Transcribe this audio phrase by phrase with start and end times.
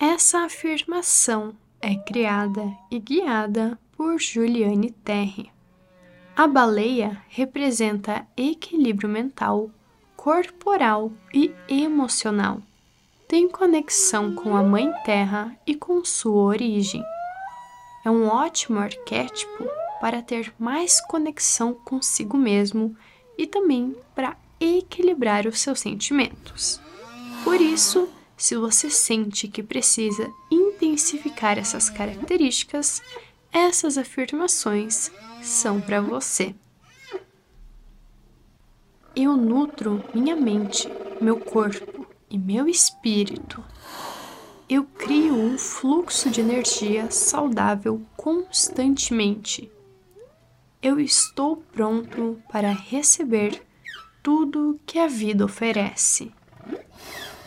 [0.00, 5.50] Essa afirmação é criada e guiada por Juliane Terry.
[6.36, 9.68] A baleia representa equilíbrio mental,
[10.16, 12.62] corporal e emocional.
[13.26, 17.02] Tem conexão com a Mãe Terra e com sua origem.
[18.04, 19.66] É um ótimo arquétipo
[20.00, 22.96] para ter mais conexão consigo mesmo
[23.36, 26.80] e também para equilibrar os seus sentimentos.
[27.42, 28.08] Por isso,
[28.38, 33.02] se você sente que precisa intensificar essas características,
[33.52, 35.10] essas afirmações
[35.42, 36.54] são para você.
[39.14, 40.88] Eu nutro minha mente,
[41.20, 43.64] meu corpo e meu espírito.
[44.68, 49.72] Eu crio um fluxo de energia saudável constantemente.
[50.80, 53.66] Eu estou pronto para receber
[54.22, 56.30] tudo que a vida oferece.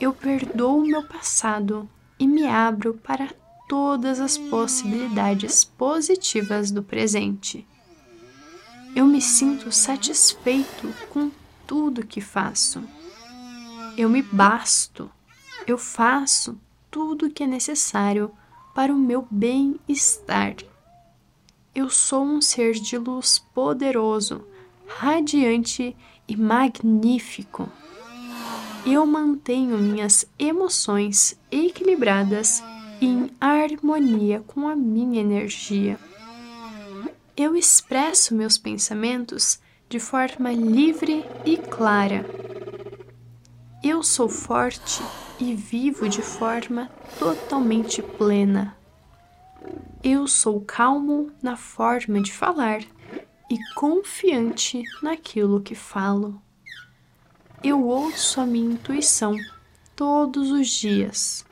[0.00, 1.88] Eu perdoo o meu passado
[2.20, 3.34] e me abro para
[3.68, 7.66] todas as possibilidades positivas do presente.
[8.94, 11.32] Eu me sinto satisfeito com
[11.66, 12.80] tudo que faço.
[13.96, 15.10] Eu me basto.
[15.66, 16.56] Eu faço
[16.88, 18.30] tudo o que é necessário
[18.76, 20.54] para o meu bem-estar.
[21.74, 24.46] Eu sou um ser de luz poderoso,
[24.86, 25.96] radiante
[26.28, 27.68] e magnífico
[28.92, 32.62] eu mantenho minhas emoções equilibradas
[33.02, 35.98] em harmonia com a minha energia.
[37.36, 42.24] Eu expresso meus pensamentos de forma livre e clara.
[43.84, 45.02] Eu sou forte
[45.38, 48.74] e vivo de forma totalmente plena.
[50.02, 52.80] Eu sou calmo na forma de falar
[53.50, 56.40] e confiante naquilo que falo
[57.62, 59.36] eu ouço a minha intuição
[59.96, 61.44] todos os dias.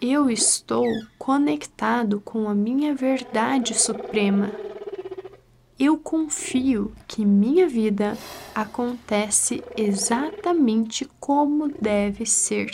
[0.00, 0.86] Eu estou
[1.18, 4.50] conectado com a minha verdade suprema.
[5.78, 8.16] Eu confio que minha vida
[8.54, 12.70] acontece exatamente como deve ser.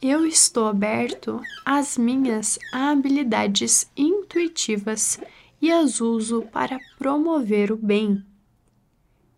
[0.00, 5.20] Eu estou aberto às minhas habilidades intuitivas
[5.60, 8.24] e as uso para promover o bem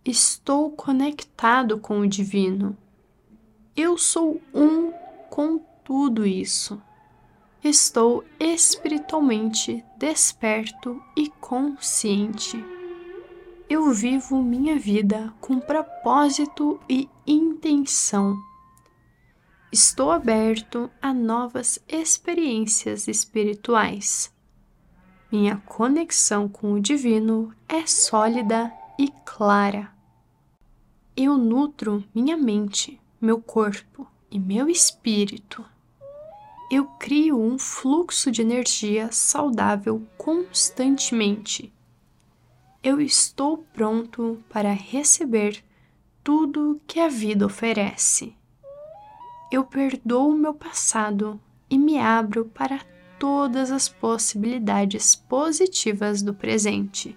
[0.07, 2.77] Estou conectado com o divino.
[3.75, 4.93] Eu sou um
[5.31, 6.79] com tudo isso.
[7.65, 12.63] Estou espiritualmente desperto e consciente.
[13.67, 18.37] Eu vivo minha vida com propósito e intenção.
[19.73, 24.31] Estou aberto a novas experiências espirituais.
[25.33, 29.94] Minha conexão com o divino é sólida e clara
[31.17, 35.65] eu nutro minha mente, meu corpo e meu espírito.
[36.69, 41.73] Eu crio um fluxo de energia saudável constantemente.
[42.83, 45.63] Eu estou pronto para receber
[46.25, 48.35] tudo que a vida oferece.
[49.53, 52.81] Eu perdoo o meu passado e me abro para
[53.21, 57.17] todas as possibilidades positivas do presente.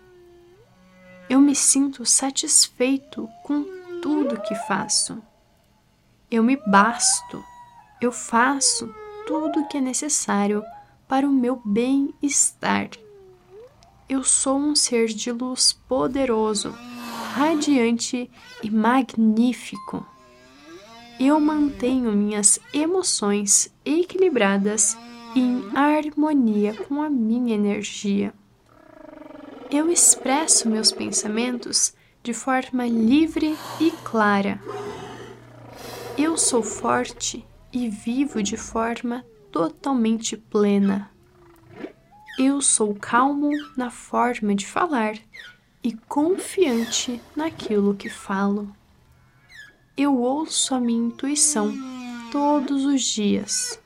[1.28, 5.22] Eu me sinto satisfeito com tudo que faço.
[6.30, 7.44] Eu me basto,
[8.02, 8.94] eu faço
[9.26, 10.64] tudo o que é necessário
[11.08, 12.90] para o meu bem-estar.
[14.10, 16.72] Eu sou um ser de luz poderoso,
[17.34, 18.30] radiante
[18.64, 20.06] e magnífico.
[21.20, 24.98] Eu mantenho minhas emoções equilibradas
[25.36, 28.34] e em harmonia com a minha energia.
[29.70, 31.94] Eu expresso meus pensamentos
[32.28, 34.60] de forma livre e clara.
[36.18, 41.10] Eu sou forte e vivo de forma totalmente plena.
[42.38, 45.18] Eu sou calmo na forma de falar
[45.82, 48.76] e confiante naquilo que falo.
[49.96, 51.74] Eu ouço a minha intuição
[52.30, 53.80] todos os dias.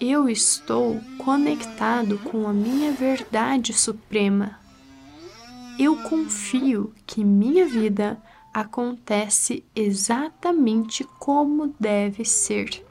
[0.00, 4.59] Eu estou conectado com a minha verdade suprema
[5.78, 8.20] eu confio que minha vida
[8.52, 12.84] acontece exatamente como deve ser.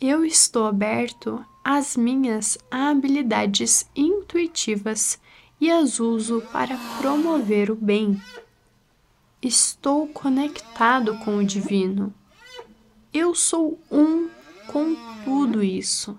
[0.00, 5.18] Eu estou aberto às minhas habilidades intuitivas
[5.60, 8.20] e as uso para promover o bem.
[9.40, 12.12] Estou conectado com o divino.
[13.12, 14.28] Eu sou um
[14.66, 14.94] com
[15.24, 16.18] tudo isso.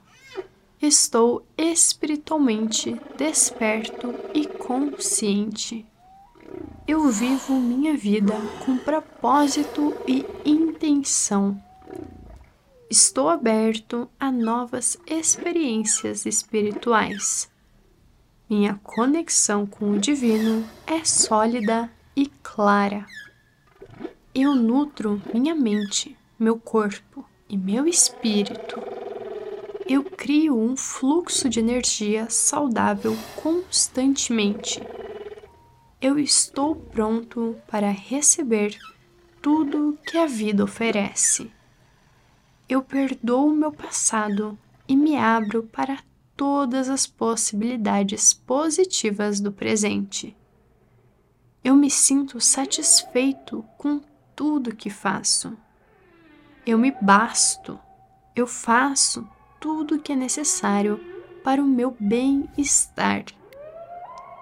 [0.80, 5.84] Estou espiritualmente desperto e consciente.
[6.88, 11.60] Eu vivo minha vida com propósito e intenção.
[12.90, 17.50] Estou aberto a novas experiências espirituais.
[18.48, 23.04] Minha conexão com o divino é sólida e clara.
[24.34, 28.87] Eu nutro minha mente, meu corpo e meu espírito.
[29.90, 34.82] Eu crio um fluxo de energia saudável constantemente.
[36.02, 38.78] Eu estou pronto para receber
[39.42, 41.50] tudo que a vida oferece.
[42.68, 46.00] Eu perdoo o meu passado e me abro para
[46.36, 50.36] todas as possibilidades positivas do presente.
[51.64, 54.02] Eu me sinto satisfeito com
[54.36, 55.58] tudo que faço.
[56.66, 57.80] Eu me basto,
[58.36, 59.26] eu faço
[59.60, 61.00] tudo o que é necessário
[61.44, 63.26] para o meu bem-estar.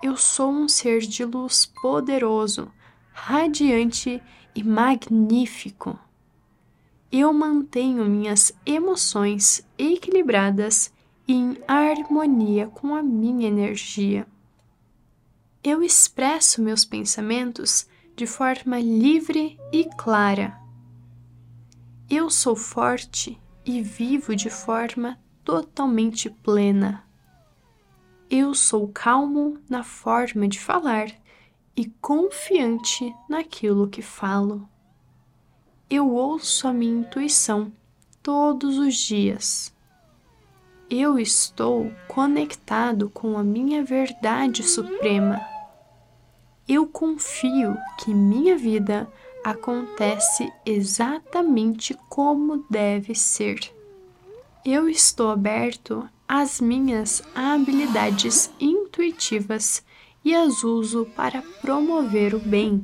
[0.01, 2.71] Eu sou um ser de luz poderoso,
[3.12, 4.21] radiante
[4.56, 6.00] e magnífico.
[7.12, 10.91] Eu mantenho minhas emoções equilibradas
[11.27, 14.27] em harmonia com a minha energia.
[15.63, 20.59] Eu expresso meus pensamentos de forma livre e clara.
[22.09, 27.03] Eu sou forte e vivo de forma totalmente plena.
[28.29, 31.07] Eu sou calmo na forma de falar
[31.75, 34.67] e confiante naquilo que falo.
[35.89, 37.71] Eu ouço a minha intuição
[38.21, 39.75] todos os dias
[40.89, 45.41] eu estou conectado com a minha verdade suprema.
[46.67, 49.12] Eu confio que minha vida
[49.45, 53.59] acontece exatamente como deve ser.
[54.65, 59.86] Eu estou aberto às minhas habilidades intuitivas
[60.24, 62.83] e as uso para promover o bem.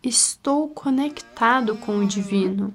[0.00, 2.72] Estou conectado com o divino.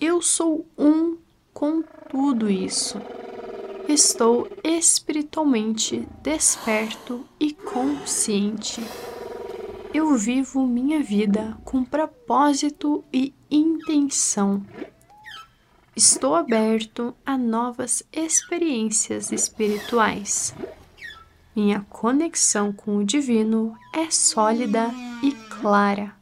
[0.00, 1.18] Eu sou um
[1.52, 2.98] com tudo isso.
[3.86, 8.80] Estou espiritualmente desperto e consciente.
[9.92, 14.62] Eu vivo minha vida com propósito e intenção.
[15.96, 20.54] Estou aberto a novas experiências espirituais.
[21.56, 24.90] Minha conexão com o divino é sólida
[25.22, 26.14] e clara.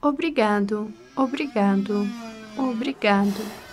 [0.00, 2.06] Obrigado, obrigado,
[2.56, 3.71] obrigado.